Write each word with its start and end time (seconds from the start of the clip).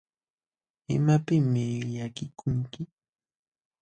¿Imapiqmi 0.95 1.65
llakikunki? 1.93 2.81